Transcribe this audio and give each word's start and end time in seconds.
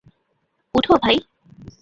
উঠো, 0.75 0.93
ভাই। 1.03 1.17